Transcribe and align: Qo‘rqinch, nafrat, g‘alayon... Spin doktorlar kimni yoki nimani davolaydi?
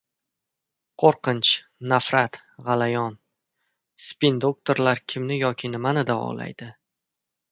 Qo‘rqinch, 1.01 1.49
nafrat, 1.91 2.39
g‘alayon... 2.69 3.19
Spin 4.07 4.41
doktorlar 4.47 5.03
kimni 5.13 5.39
yoki 5.47 5.73
nimani 5.77 6.07
davolaydi? 6.11 6.71